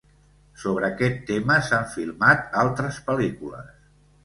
Sobre 0.61 0.87
aquest 0.87 1.19
tema 1.27 1.59
s'han 1.67 1.85
filmat 1.93 2.59
altres 2.65 3.01
pel·lícules. 3.13 3.73